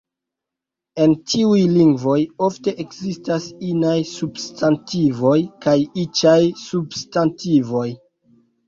En 1.03 1.11
tiuj 1.33 1.59
lingvoj, 1.73 2.15
ofte 2.49 2.73
ekzistas 2.85 3.47
inaj 3.75 3.95
substantivoj 4.15 5.39
kaj 5.69 5.79
iĉaj 6.07 6.41
substantivoj. 6.67 7.89